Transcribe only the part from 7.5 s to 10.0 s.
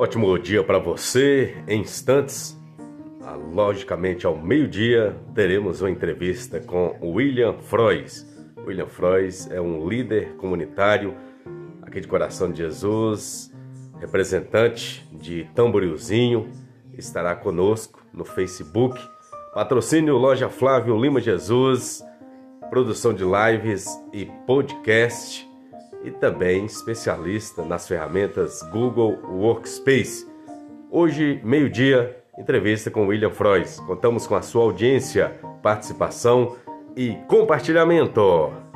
Frois. William Frois é um